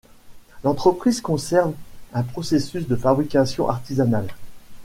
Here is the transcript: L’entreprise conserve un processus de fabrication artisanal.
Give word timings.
L’entreprise 0.63 1.21
conserve 1.21 1.75
un 2.15 2.23
processus 2.23 2.87
de 2.87 2.95
fabrication 2.95 3.69
artisanal. 3.69 4.27